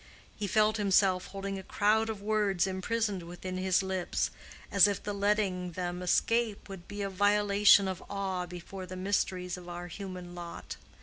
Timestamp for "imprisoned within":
2.65-3.57